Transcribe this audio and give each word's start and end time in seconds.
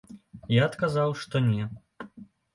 Я 0.55 0.63
адказаў, 0.69 1.13
што 1.21 1.43
не. 1.51 1.63